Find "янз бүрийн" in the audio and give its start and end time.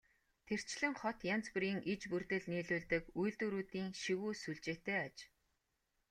1.33-1.79